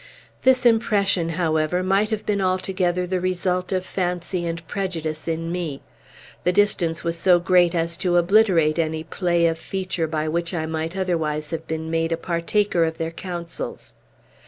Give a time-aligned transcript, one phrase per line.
[0.41, 5.83] This impression, however, might have been altogether the result of fancy and prejudice in me.
[6.43, 10.65] The distance was so great as to obliterate any play of feature by which I
[10.65, 13.93] might otherwise have been made a partaker of their counsels.